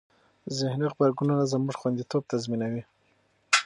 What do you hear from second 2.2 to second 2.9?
تضمینوي.